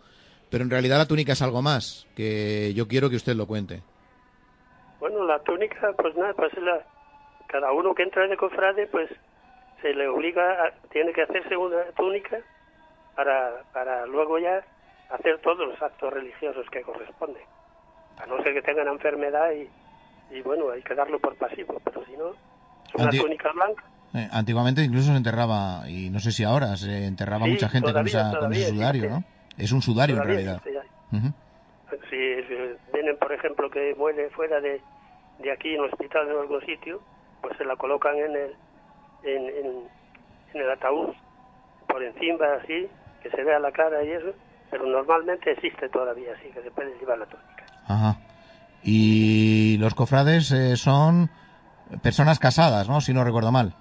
pero 0.49 0.63
en 0.63 0.69
realidad 0.69 0.97
la 0.97 1.07
túnica 1.07 1.33
es 1.33 1.41
algo 1.41 1.61
más, 1.61 2.07
que 2.15 2.73
yo 2.75 2.87
quiero 2.87 3.09
que 3.09 3.15
usted 3.15 3.35
lo 3.35 3.47
cuente. 3.47 3.81
La 5.31 5.39
túnica, 5.39 5.93
pues 5.93 6.13
nada, 6.17 6.33
pues 6.33 6.51
la, 6.57 6.81
cada 7.47 7.71
uno 7.71 7.95
que 7.95 8.03
entra 8.03 8.27
de 8.27 8.35
cofrade, 8.35 8.85
pues 8.87 9.09
se 9.81 9.93
le 9.93 10.09
obliga, 10.09 10.65
a, 10.65 10.71
tiene 10.89 11.13
que 11.13 11.21
hacerse 11.21 11.55
una 11.55 11.83
túnica 11.95 12.37
para, 13.15 13.63
para 13.71 14.05
luego 14.07 14.39
ya 14.39 14.61
hacer 15.09 15.39
todos 15.39 15.65
los 15.65 15.81
actos 15.81 16.11
religiosos 16.11 16.69
que 16.69 16.81
corresponden. 16.81 17.43
A 18.21 18.25
no 18.25 18.43
ser 18.43 18.53
que 18.53 18.61
tengan 18.61 18.89
enfermedad 18.89 19.51
y, 19.53 19.69
y 20.35 20.41
bueno, 20.41 20.69
hay 20.69 20.81
que 20.81 20.95
darlo 20.95 21.17
por 21.17 21.33
pasivo, 21.37 21.79
pero 21.85 22.03
si 22.05 22.17
no, 22.17 22.31
es 22.31 22.95
una 22.95 23.11
túnica 23.11 23.53
blanca. 23.53 23.85
Eh, 24.13 24.27
antiguamente 24.33 24.83
incluso 24.83 25.11
se 25.11 25.17
enterraba, 25.17 25.89
y 25.89 26.09
no 26.09 26.19
sé 26.19 26.33
si 26.33 26.43
ahora, 26.43 26.75
se 26.75 27.05
enterraba 27.05 27.45
mucha 27.45 27.69
gente 27.69 27.93
con, 27.93 28.05
ese 28.05 28.67
sudario, 28.67 29.09
¿no? 29.09 29.23
Es 29.57 29.71
un 29.71 29.81
sudario 29.81 30.17
en 30.17 30.23
realidad. 30.25 30.61
si 32.09 32.17
vienen, 32.91 33.17
por 33.17 33.31
ejemplo, 33.31 33.69
que 33.69 33.95
muere 33.95 34.29
fuera 34.31 34.59
de, 34.59 34.81
de 35.41 35.51
aquí 35.51 35.73
en 35.73 35.81
un 35.81 35.89
hospital 35.89 36.29
en 36.29 36.37
algún 36.39 36.61
sitio, 36.65 37.01
pues 37.41 37.57
se 37.57 37.65
la 37.65 37.75
colocan 37.75 38.15
en 38.17 38.31
el, 38.35 38.55
en, 39.23 39.45
en, 39.45 39.65
en 40.53 40.61
el 40.61 40.71
ataúd, 40.71 41.09
por 41.87 42.03
encima 42.03 42.45
así, 42.61 42.87
que 43.23 43.29
se 43.29 43.43
vea 43.43 43.59
la 43.59 43.71
cara 43.71 44.03
y 44.03 44.11
eso, 44.11 44.33
pero 44.69 44.85
normalmente 44.85 45.51
existe 45.51 45.89
todavía 45.89 46.33
así, 46.37 46.49
que 46.49 46.61
se 46.61 46.71
puede 46.71 46.97
llevar 46.99 47.17
la 47.17 47.25
túnica. 47.25 47.65
Ajá. 47.87 48.15
Y 48.83 49.77
los 49.79 49.93
cofrades 49.93 50.51
eh, 50.51 50.75
son 50.75 51.29
personas 52.01 52.39
casadas, 52.39 52.87
¿no? 52.89 53.01
Si 53.01 53.13
no 53.13 53.23
recuerdo 53.23 53.51
mal. 53.51 53.73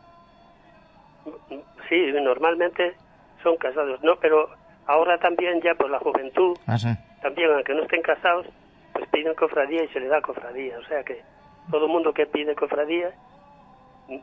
Sí, 1.88 2.12
normalmente 2.22 2.94
son 3.42 3.56
casados, 3.56 4.02
¿no? 4.02 4.16
Pero 4.16 4.48
ahora 4.86 5.18
también 5.18 5.60
ya 5.62 5.74
por 5.74 5.90
la 5.90 5.98
juventud, 5.98 6.56
Ah, 6.66 6.78
sí. 6.78 6.88
también 7.22 7.50
aunque 7.52 7.74
no 7.74 7.82
estén 7.82 8.02
casados, 8.02 8.46
pues 8.92 9.08
piden 9.10 9.34
cofradía 9.34 9.84
y 9.84 9.88
se 9.88 10.00
le 10.00 10.08
da 10.08 10.20
cofradía. 10.20 10.78
O 10.78 10.84
sea 10.84 11.02
que 11.02 11.22
todo 11.70 11.86
el 11.86 11.92
mundo 11.92 12.12
que 12.12 12.26
pide 12.26 12.54
cofradía, 12.54 13.10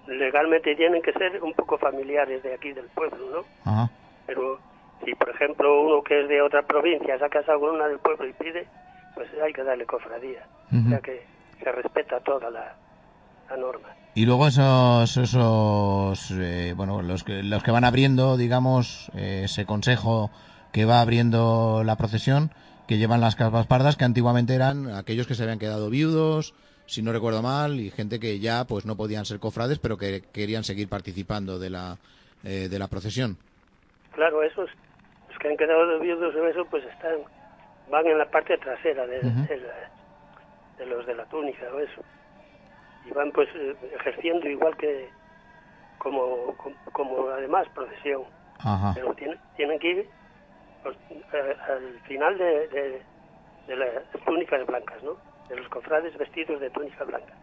legalmente 0.07 0.75
tienen 0.75 1.01
que 1.01 1.13
ser 1.13 1.41
un 1.43 1.53
poco 1.53 1.77
familiares 1.77 2.43
de 2.43 2.53
aquí 2.53 2.73
del 2.73 2.87
pueblo, 2.87 3.29
¿no? 3.31 3.71
Ajá. 3.71 3.89
Pero 4.25 4.59
si, 5.03 5.13
por 5.15 5.29
ejemplo, 5.29 5.81
uno 5.81 6.03
que 6.03 6.21
es 6.21 6.27
de 6.27 6.41
otra 6.41 6.63
provincia 6.63 7.17
se 7.17 7.25
ha 7.25 7.29
casado 7.29 7.59
con 7.59 7.75
una 7.75 7.87
del 7.87 7.99
pueblo 7.99 8.27
y 8.27 8.33
pide, 8.33 8.67
pues 9.15 9.29
hay 9.43 9.53
que 9.53 9.63
darle 9.63 9.85
cofradía. 9.85 10.45
O 10.71 10.89
sea 10.89 10.99
que 10.99 11.25
se 11.63 11.71
respeta 11.71 12.19
toda 12.19 12.49
la, 12.49 12.75
la 13.49 13.57
norma. 13.57 13.89
Y 14.15 14.25
luego 14.25 14.47
esos, 14.47 15.15
esos 15.17 16.31
eh, 16.31 16.73
bueno, 16.75 17.01
los 17.01 17.23
que, 17.23 17.43
los 17.43 17.63
que 17.63 17.71
van 17.71 17.83
abriendo, 17.83 18.35
digamos, 18.35 19.11
eh, 19.15 19.43
ese 19.45 19.65
consejo 19.65 20.31
que 20.71 20.85
va 20.85 21.01
abriendo 21.01 21.83
la 21.85 21.95
procesión, 21.95 22.51
que 22.87 22.97
llevan 22.97 23.21
las 23.21 23.35
capas 23.35 23.67
pardas, 23.67 23.95
que 23.95 24.05
antiguamente 24.05 24.55
eran 24.55 24.93
aquellos 24.93 25.27
que 25.27 25.35
se 25.35 25.43
habían 25.43 25.59
quedado 25.59 25.89
viudos, 25.89 26.53
si 26.87 27.01
no 27.03 27.11
recuerdo 27.11 27.41
mal, 27.41 27.79
y 27.79 27.91
gente 27.91 28.19
que 28.19 28.39
ya 28.39 28.65
pues 28.65 28.85
no 28.85 28.95
podían 28.97 29.25
ser 29.25 29.39
cofrades, 29.39 29.77
pero 29.79 29.97
que 29.97 30.23
querían 30.33 30.63
seguir 30.63 30.89
participando 30.89 31.59
de 31.59 31.69
la, 31.69 31.97
eh, 32.43 32.67
de 32.69 32.79
la 32.79 32.87
procesión. 32.87 33.37
Claro, 34.13 34.41
esos 34.43 34.69
los 35.29 35.37
que 35.37 35.49
han 35.49 35.57
quedado 35.57 35.99
viudos 35.99 36.33
o 36.35 36.47
eso, 36.47 36.65
pues 36.65 36.83
están 36.85 37.17
van 37.91 38.07
en 38.07 38.17
la 38.17 38.29
parte 38.29 38.57
trasera 38.57 39.05
de, 39.05 39.19
Ujú. 39.19 39.47
de 39.47 39.57
la- 39.57 39.91
de 40.77 40.85
los 40.85 41.05
de 41.05 41.15
la 41.15 41.25
túnica 41.25 41.65
o 41.73 41.79
eso. 41.79 42.01
Y 43.05 43.11
van 43.11 43.31
pues 43.31 43.47
eh, 43.55 43.75
ejerciendo 43.99 44.47
igual 44.47 44.75
que 44.77 45.09
como, 45.99 46.55
como, 46.57 46.75
como 46.91 47.29
además 47.29 47.67
procesión. 47.73 48.23
Ajá. 48.59 48.93
Pero 48.95 49.13
tienen, 49.15 49.37
tienen 49.55 49.79
que 49.79 49.89
ir 49.91 50.09
pues, 50.83 50.95
eh, 51.11 51.55
al 51.69 51.99
final 52.07 52.37
de, 52.37 52.67
de, 52.67 53.01
de 53.67 53.75
las 53.75 54.03
túnicas 54.25 54.65
blancas, 54.67 55.01
¿no? 55.03 55.17
De 55.49 55.55
los 55.55 55.67
cofrades 55.69 56.17
vestidos 56.17 56.59
de 56.59 56.69
túnica 56.69 57.03
blanca. 57.03 57.33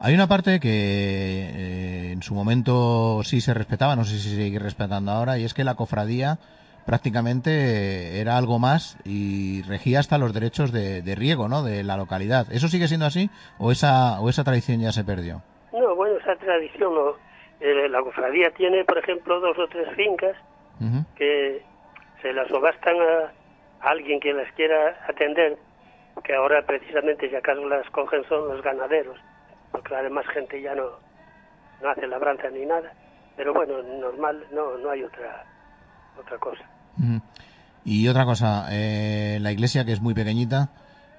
Hay 0.00 0.14
una 0.14 0.26
parte 0.26 0.58
que 0.58 0.68
eh, 0.68 2.12
en 2.12 2.22
su 2.22 2.34
momento 2.34 3.22
sí 3.22 3.40
se 3.40 3.54
respetaba, 3.54 3.94
no 3.94 4.04
sé 4.04 4.18
si 4.18 4.30
se 4.30 4.36
sigue 4.36 4.58
respetando 4.58 5.12
ahora, 5.12 5.38
y 5.38 5.44
es 5.44 5.54
que 5.54 5.62
la 5.64 5.76
cofradía 5.76 6.38
prácticamente 6.84 7.50
eh, 7.50 8.20
era 8.20 8.36
algo 8.36 8.58
más 8.58 8.98
y 9.04 9.62
regía 9.62 10.00
hasta 10.00 10.18
los 10.18 10.34
derechos 10.34 10.72
de, 10.72 11.02
de 11.02 11.14
riego, 11.14 11.48
¿no? 11.48 11.62
De 11.62 11.84
la 11.84 11.96
localidad. 11.96 12.52
¿Eso 12.52 12.66
sigue 12.68 12.88
siendo 12.88 13.06
así 13.06 13.30
o 13.58 13.70
esa 13.70 14.20
o 14.20 14.28
esa 14.28 14.42
tradición 14.42 14.80
ya 14.80 14.90
se 14.90 15.04
perdió? 15.04 15.42
No, 15.72 15.94
bueno, 15.94 16.18
esa 16.18 16.34
tradición, 16.36 16.94
no. 16.94 17.12
Eh, 17.60 17.88
la 17.88 18.00
cofradía 18.02 18.50
tiene, 18.50 18.84
por 18.84 18.98
ejemplo, 18.98 19.38
dos 19.38 19.56
o 19.56 19.68
tres 19.68 19.88
fincas 19.94 20.36
que 21.14 21.62
se 22.20 22.32
las 22.32 22.48
subastan 22.48 22.96
a, 22.96 23.86
a 23.86 23.90
alguien 23.90 24.18
que 24.18 24.32
las 24.32 24.52
quiera 24.54 24.98
atender, 25.08 25.56
que 26.20 26.34
ahora 26.34 26.64
precisamente 26.66 27.28
si 27.28 27.36
acaso 27.36 27.66
las 27.66 27.88
cogen 27.90 28.22
son 28.28 28.48
los 28.48 28.62
ganaderos, 28.62 29.18
porque 29.70 29.94
además 29.94 30.26
gente 30.32 30.60
ya 30.60 30.74
no, 30.74 30.84
no 31.82 31.90
hace 31.90 32.06
labranza 32.06 32.48
ni 32.50 32.66
nada, 32.66 32.92
pero 33.36 33.54
bueno, 33.54 33.82
normal, 33.82 34.44
no, 34.52 34.76
no 34.78 34.90
hay 34.90 35.02
otra, 35.02 35.44
otra 36.18 36.38
cosa. 36.38 36.64
Y 37.84 38.06
otra 38.08 38.24
cosa, 38.24 38.68
eh, 38.70 39.38
la 39.40 39.52
iglesia 39.52 39.84
que 39.84 39.92
es 39.92 40.00
muy 40.00 40.14
pequeñita, 40.14 40.70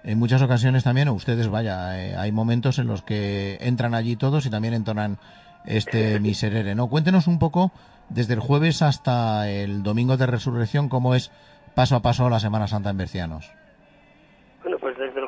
en 0.04 0.20
muchas 0.20 0.42
ocasiones 0.42 0.84
también, 0.84 1.10
ustedes, 1.10 1.50
vaya, 1.50 2.00
eh, 2.00 2.16
hay 2.16 2.32
momentos 2.32 2.78
en 2.80 2.88
los 2.88 3.02
que 3.02 3.58
entran 3.62 3.96
allí 3.96 4.16
todos 4.16 4.46
y 4.46 4.50
también 4.50 4.74
entonan 4.74 5.18
este 5.66 6.20
miserere, 6.22 6.76
¿no? 6.76 6.88
Cuéntenos 6.88 7.28
un 7.28 7.40
poco, 7.40 7.72
desde 8.10 8.34
el 8.34 8.40
jueves 8.40 8.82
hasta 8.82 9.50
el 9.50 9.82
domingo 9.82 10.18
de 10.18 10.28
resurrección, 10.28 10.90
cómo 10.90 11.16
es 11.16 11.32
paso 11.74 11.96
a 11.96 12.02
paso 12.02 12.30
la 12.30 12.40
Semana 12.40 12.68
Santa 12.68 12.92
en 12.92 12.98
Bercianos. 12.98 13.52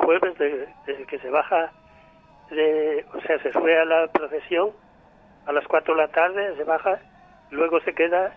Jueves, 0.06 0.38
de- 0.38 0.68
desde 0.86 1.06
que 1.06 1.20
se 1.20 1.30
baja, 1.30 1.72
de, 2.52 3.06
o 3.14 3.22
sea, 3.22 3.40
se 3.40 3.52
sube 3.52 3.78
a 3.78 3.86
la 3.86 4.08
procesión, 4.08 4.70
a 5.48 5.52
las 5.52 5.66
4 5.68 5.96
de 5.96 6.02
la 6.02 6.08
tarde 6.10 6.56
se 6.56 6.64
baja, 6.64 7.00
luego 7.52 7.80
se 7.82 7.94
queda 7.94 8.34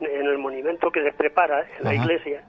en, 0.00 0.06
en 0.06 0.26
el 0.26 0.38
monumento 0.38 0.90
que 0.90 1.02
se 1.02 1.12
prepara 1.12 1.60
en 1.78 1.84
la 1.84 1.90
Ajá. 1.90 2.02
iglesia 2.02 2.42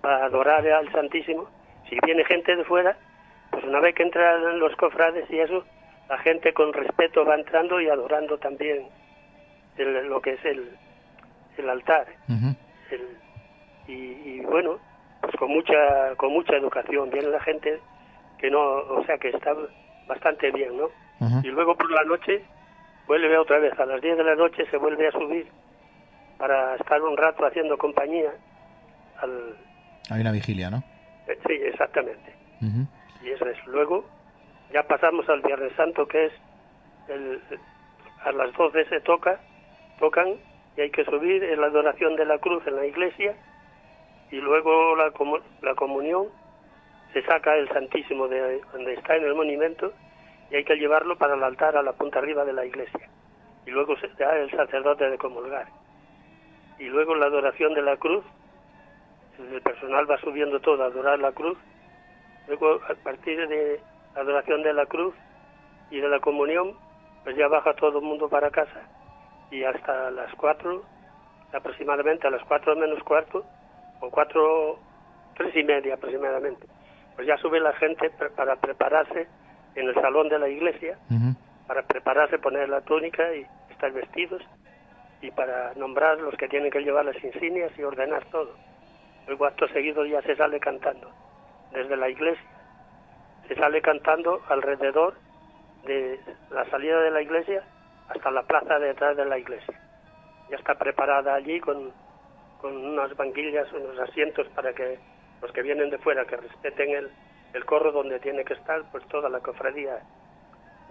para 0.00 0.24
adorar 0.24 0.66
al 0.66 0.90
Santísimo. 0.92 1.48
Si 1.88 1.98
viene 2.04 2.24
gente 2.24 2.56
de 2.56 2.64
fuera, 2.64 2.96
pues 3.50 3.64
una 3.64 3.80
vez 3.80 3.94
que 3.94 4.02
entran 4.04 4.58
los 4.58 4.74
cofrades 4.76 5.28
y 5.30 5.38
eso, 5.40 5.64
la 6.08 6.18
gente 6.18 6.52
con 6.52 6.72
respeto 6.72 7.24
va 7.24 7.34
entrando 7.34 7.80
y 7.80 7.88
adorando 7.88 8.38
también 8.38 8.86
el- 9.76 10.06
lo 10.08 10.20
que 10.20 10.32
es 10.34 10.44
el, 10.44 10.76
el 11.58 11.68
altar 11.70 12.06
el- 12.90 13.16
y, 13.88 13.94
y 13.94 14.40
bueno 14.40 14.78
con 15.38 15.50
mucha 15.50 16.14
con 16.16 16.32
mucha 16.32 16.56
educación. 16.56 17.10
Viene 17.10 17.28
la 17.28 17.40
gente 17.40 17.80
que 18.38 18.50
no 18.50 18.60
o 18.60 19.04
sea 19.06 19.18
que 19.18 19.28
está 19.28 19.54
bastante 20.06 20.50
bien 20.50 20.76
no 20.76 20.88
y 21.44 21.48
luego 21.48 21.76
por 21.76 21.90
la 21.90 22.02
noche 22.04 22.42
vuelve 23.06 23.38
otra 23.38 23.58
vez. 23.58 23.78
A 23.78 23.86
las 23.86 24.00
10 24.00 24.16
de 24.16 24.24
la 24.24 24.34
noche 24.34 24.66
se 24.70 24.76
vuelve 24.76 25.06
a 25.08 25.12
subir 25.12 25.46
para 26.38 26.74
estar 26.76 27.00
un 27.02 27.16
rato 27.16 27.46
haciendo 27.46 27.78
compañía 27.78 28.30
al 29.20 29.56
Hay 30.10 30.20
una 30.20 30.32
vigilia, 30.32 30.70
¿no? 30.70 30.82
eh, 31.28 31.38
sí 31.46 31.54
exactamente. 31.54 32.34
Y 33.22 33.30
eso 33.30 33.46
es. 33.46 33.66
Luego 33.66 34.04
ya 34.72 34.82
pasamos 34.84 35.28
al 35.28 35.40
Viernes 35.42 35.72
Santo 35.76 36.06
que 36.06 36.26
es 36.26 36.32
el, 37.08 37.40
a 38.24 38.32
las 38.32 38.52
12 38.54 38.84
se 38.86 39.00
toca 39.00 39.40
tocan 39.98 40.34
y 40.76 40.80
hay 40.80 40.90
que 40.90 41.04
subir 41.04 41.44
en 41.44 41.60
la 41.60 41.66
adoración 41.66 42.16
de 42.16 42.24
la 42.24 42.38
cruz 42.38 42.66
en 42.66 42.76
la 42.76 42.86
iglesia 42.86 43.34
y 44.32 44.40
luego 44.40 44.96
la, 44.96 45.12
la 45.60 45.74
comunión 45.74 46.26
se 47.12 47.22
saca 47.22 47.54
el 47.54 47.68
Santísimo 47.68 48.26
de 48.26 48.60
donde 48.72 48.94
está 48.94 49.14
en 49.14 49.24
el 49.24 49.34
monumento 49.34 49.92
y 50.50 50.56
hay 50.56 50.64
que 50.64 50.76
llevarlo 50.76 51.16
para 51.16 51.34
el 51.34 51.44
altar 51.44 51.76
a 51.76 51.82
la 51.82 51.92
punta 51.92 52.18
arriba 52.18 52.44
de 52.44 52.54
la 52.54 52.64
iglesia. 52.64 53.08
Y 53.66 53.70
luego 53.70 53.94
se 53.98 54.08
da 54.08 54.36
el 54.36 54.50
sacerdote 54.50 55.08
de 55.08 55.18
comulgar. 55.18 55.68
Y 56.78 56.84
luego 56.84 57.14
la 57.14 57.26
adoración 57.26 57.74
de 57.74 57.82
la 57.82 57.96
cruz 57.98 58.24
el 59.38 59.62
personal 59.62 60.10
va 60.10 60.18
subiendo 60.18 60.60
todo 60.60 60.82
a 60.82 60.86
adorar 60.86 61.18
la 61.18 61.32
cruz. 61.32 61.58
Luego, 62.48 62.80
a 62.88 62.94
partir 63.02 63.46
de 63.48 63.80
la 64.14 64.20
adoración 64.20 64.62
de 64.62 64.72
la 64.72 64.86
cruz 64.86 65.14
y 65.90 66.00
de 66.00 66.08
la 66.08 66.20
comunión, 66.20 66.74
pues 67.24 67.36
ya 67.36 67.48
baja 67.48 67.74
todo 67.74 67.98
el 67.98 68.04
mundo 68.04 68.28
para 68.28 68.50
casa. 68.50 68.88
Y 69.50 69.64
hasta 69.64 70.10
las 70.10 70.34
cuatro, 70.34 70.82
aproximadamente 71.52 72.26
a 72.26 72.30
las 72.30 72.42
cuatro 72.44 72.74
menos 72.76 73.02
cuarto, 73.04 73.44
o 74.02 74.10
cuatro, 74.10 74.78
tres 75.36 75.54
y 75.56 75.62
media 75.64 75.94
aproximadamente, 75.94 76.66
pues 77.16 77.26
ya 77.26 77.36
sube 77.38 77.58
la 77.60 77.72
gente 77.74 78.10
pre- 78.10 78.30
para 78.30 78.56
prepararse 78.56 79.26
en 79.74 79.88
el 79.88 79.94
salón 79.94 80.28
de 80.28 80.38
la 80.38 80.48
iglesia, 80.48 80.98
para 81.66 81.82
prepararse, 81.84 82.38
poner 82.38 82.68
la 82.68 82.80
túnica 82.82 83.34
y 83.34 83.46
estar 83.70 83.90
vestidos 83.92 84.42
y 85.22 85.30
para 85.30 85.72
nombrar 85.76 86.18
los 86.18 86.34
que 86.34 86.48
tienen 86.48 86.70
que 86.70 86.80
llevar 86.80 87.04
las 87.04 87.22
insignias 87.24 87.70
y 87.78 87.82
ordenar 87.84 88.24
todo. 88.26 88.54
Luego 89.28 89.46
acto 89.46 89.68
seguido 89.68 90.04
ya 90.04 90.20
se 90.22 90.34
sale 90.36 90.58
cantando 90.58 91.08
desde 91.72 91.96
la 91.96 92.08
iglesia. 92.08 92.44
Se 93.48 93.54
sale 93.54 93.80
cantando 93.80 94.42
alrededor 94.48 95.14
de 95.86 96.18
la 96.50 96.64
salida 96.70 97.00
de 97.00 97.10
la 97.12 97.22
iglesia 97.22 97.62
hasta 98.08 98.30
la 98.32 98.42
plaza 98.42 98.78
detrás 98.80 99.16
de 99.16 99.24
la 99.24 99.38
iglesia. 99.38 99.80
Ya 100.50 100.56
está 100.56 100.74
preparada 100.74 101.34
allí 101.34 101.60
con, 101.60 101.92
con 102.62 102.74
unas 102.76 103.14
banquillas, 103.16 103.70
unos 103.72 103.98
asientos 103.98 104.48
para 104.54 104.72
que 104.72 104.98
los 105.42 105.52
que 105.52 105.60
vienen 105.62 105.90
de 105.90 105.98
fuera 105.98 106.24
que 106.24 106.36
respeten 106.36 106.90
el, 106.90 107.10
el 107.52 107.64
corro 107.66 107.92
donde 107.92 108.18
tiene 108.20 108.44
que 108.44 108.54
estar, 108.54 108.82
pues 108.90 109.06
toda 109.08 109.28
la 109.28 109.40
cofradía 109.40 109.98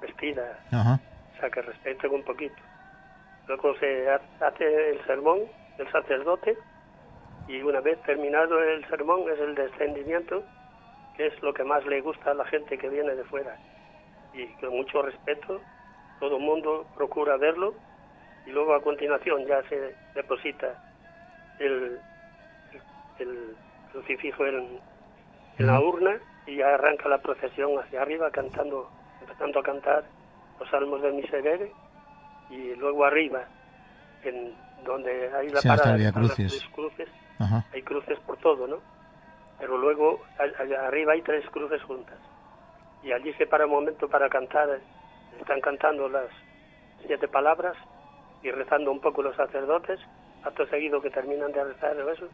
vestida, 0.02 0.60
Ajá. 0.72 1.00
o 1.36 1.40
sea, 1.40 1.50
que 1.50 1.62
respeten 1.62 2.12
un 2.14 2.24
poquito. 2.24 2.56
Luego 3.48 3.76
se 3.80 4.10
ha- 4.10 4.22
hace 4.46 4.90
el 4.92 5.06
sermón 5.06 5.40
del 5.78 5.92
sacerdote 5.92 6.58
y 7.48 7.62
una 7.62 7.80
vez 7.82 8.02
terminado 8.04 8.62
el 8.62 8.86
sermón 8.88 9.22
es 9.32 9.40
el 9.40 9.56
descendimiento, 9.56 10.44
que 11.18 11.28
es 11.28 11.42
lo 11.42 11.54
que 11.54 11.64
más 11.64 11.86
le 11.86 12.02
gusta 12.02 12.32
a 12.32 12.34
la 12.36 12.46
gente 12.46 12.78
que 12.78 12.90
viene 12.90 13.16
de 13.16 13.24
fuera. 13.26 13.58
Y 14.34 14.48
con 14.60 14.70
mucho 14.70 15.02
respeto, 15.02 15.62
todo 16.20 16.38
el 16.38 16.44
mundo 16.44 16.86
procura 16.96 17.38
verlo 17.38 17.74
y 18.46 18.52
luego 18.52 18.74
a 18.74 18.82
continuación 18.82 19.46
ya 19.46 19.62
se 19.70 19.96
deposita 20.16 20.76
el, 21.66 22.00
crucifijo 23.92 24.46
en, 24.46 24.80
en 25.58 25.68
la 25.68 25.80
urna 25.80 26.18
y 26.48 26.58
ya 26.58 26.74
arranca 26.74 27.10
la 27.10 27.20
procesión 27.20 27.78
hacia 27.80 28.02
arriba 28.02 28.32
cantando, 28.32 28.90
empezando 29.20 29.60
a 29.60 29.64
cantar 29.64 30.04
los 30.60 30.70
salmos 30.70 31.02
de 31.02 31.12
Miserere 31.12 31.72
y 32.50 32.76
luego 32.76 33.06
arriba, 33.06 33.44
en 34.24 34.54
donde 34.84 35.30
hay 35.36 35.50
la 35.50 35.62
Sí, 35.62 35.68
parada 35.68 35.98
las 35.98 36.14
cruces, 36.74 37.10
Ajá. 37.40 37.66
hay 37.74 37.82
cruces 37.82 38.20
por 38.20 38.38
todo, 38.38 38.68
¿no? 38.68 38.78
Pero 39.60 39.78
luego 39.78 40.22
allá 40.38 40.88
arriba 40.88 41.14
hay 41.14 41.22
tres 41.22 41.48
cruces 41.52 41.82
juntas. 41.84 42.18
Y 43.04 43.12
allí 43.12 43.34
se 43.34 43.46
para 43.46 43.66
un 43.66 43.72
momento 43.72 44.08
para 44.08 44.30
cantar, 44.30 44.80
están 45.40 45.62
cantando 45.62 46.10
las 46.10 46.28
siete 47.06 47.28
palabras 47.28 47.76
y 48.44 48.52
rezando 48.52 48.92
un 48.92 49.00
poco 49.00 49.22
los 49.22 49.36
sacerdotes, 49.36 50.00
acto 50.44 50.66
seguido 50.68 51.02
que 51.02 51.10
terminan 51.10 51.52
de 51.52 51.64
rezar 51.64 51.96
eso, 52.14 52.28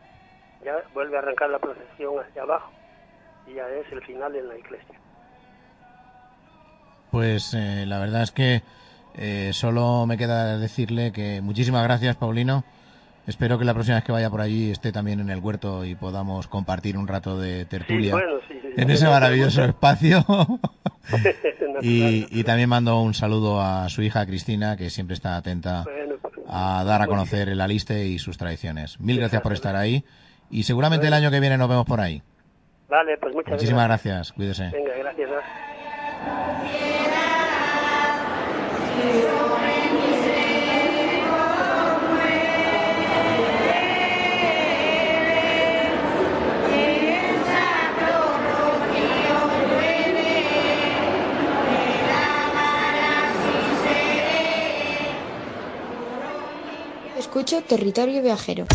ya 0.64 0.76
vuelve 0.94 1.18
a 1.18 1.20
arrancar 1.20 1.50
la 1.50 1.60
procesión 1.60 2.20
hacia 2.20 2.44
abajo 2.44 2.72
y 3.48 3.56
ya 3.56 3.68
es 3.70 3.92
el 3.92 4.02
final 4.04 4.36
en 4.36 4.48
la 4.48 4.58
iglesia. 4.58 5.00
Pues 7.12 7.54
eh, 7.54 7.86
la 7.88 8.00
verdad 8.00 8.24
es 8.24 8.32
que 8.32 8.62
eh, 9.18 9.52
solo 9.54 10.06
me 10.06 10.18
queda 10.18 10.58
decirle 10.58 11.12
que 11.12 11.42
muchísimas 11.42 11.84
gracias, 11.84 12.16
Paulino. 12.16 12.64
Espero 13.26 13.58
que 13.58 13.66
la 13.66 13.74
próxima 13.74 13.98
vez 13.98 14.06
que 14.06 14.12
vaya 14.12 14.30
por 14.30 14.40
allí 14.40 14.72
esté 14.72 14.92
también 14.92 15.20
en 15.20 15.30
el 15.30 15.40
huerto 15.40 15.84
y 15.84 15.96
podamos 15.96 16.48
compartir 16.48 16.98
un 16.98 17.08
rato 17.08 17.38
de 17.38 17.66
tertulia 17.66 18.14
bueno, 18.14 18.40
sí, 18.48 18.58
sí, 18.62 18.70
en 18.78 18.90
ese 18.90 19.06
maravilloso 19.08 19.64
espacio. 19.66 20.26
Y, 21.80 22.26
y 22.32 22.44
también 22.44 22.70
mando 22.70 23.00
un 23.00 23.14
saludo 23.14 23.62
a 23.62 23.88
su 23.90 24.02
hija 24.02 24.26
Cristina, 24.26 24.76
que 24.76 24.90
siempre 24.90 25.14
está 25.14 25.38
atenta 25.38 25.84
Bueno, 25.84 26.17
a 26.48 26.84
dar 26.86 27.02
a 27.02 27.06
muy 27.06 27.16
conocer 27.16 27.50
el 27.50 27.62
aliste 27.62 28.06
y 28.06 28.20
sus 28.20 28.38
tradiciones. 28.38 29.00
Mil 29.00 29.20
gracias 29.20 29.42
por 29.42 29.54
estar 29.54 29.76
ahí 29.76 30.04
y 30.50 30.64
seguramente 30.64 31.08
el 31.08 31.14
año 31.14 31.32
que 31.32 31.40
viene 31.40 31.58
nos 31.58 31.70
vemos 31.70 31.86
por 31.86 32.00
ahí. 32.00 32.22
Vale, 32.90 33.18
pues 33.18 33.36
muchas 33.36 33.52
Muchísimas 33.52 33.88
gracias. 33.88 34.34
gracias, 34.34 34.34
cuídese. 34.34 34.70
Venga, 34.72 34.94
gracias. 34.98 35.30
Escucho 57.38 57.62
Territorio 57.62 58.24
Viajero. 58.24 58.66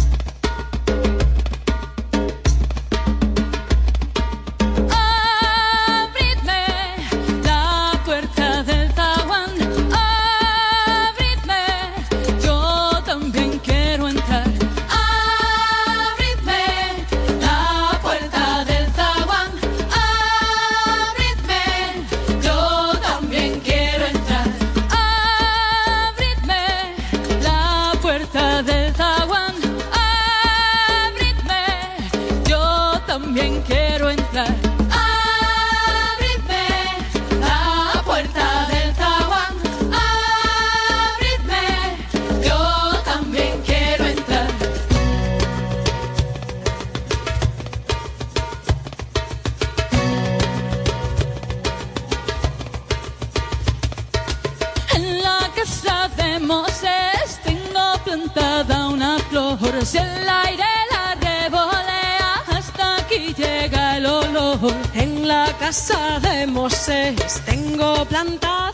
Casa 65.62 66.18
de 66.18 66.44
Moisés. 66.48 67.40
Tengo 67.46 68.04
plantado 68.06 68.71